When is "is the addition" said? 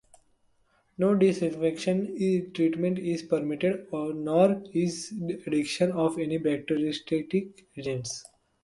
4.73-5.91